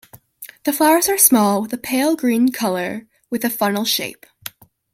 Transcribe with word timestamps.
The 0.63 0.73
flowers 0.73 1.07
are 1.09 1.17
small 1.19 1.61
with 1.61 1.71
a 1.73 1.77
pale 1.77 2.15
green 2.15 2.51
colour 2.51 3.05
with 3.29 3.45
a 3.45 3.51
funnel 3.51 3.85
shape. 3.85 4.25